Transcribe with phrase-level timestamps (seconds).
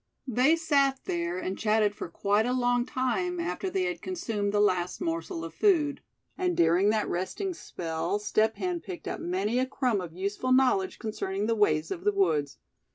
[0.25, 4.59] They sat there, and chatted for quite a long time after they had consumed the
[4.59, 6.01] last morsel of food.
[6.35, 10.97] And during that resting spell Step Hen picked up many a crumb of useful knowledge
[10.97, 12.57] concerning the ways of the woods.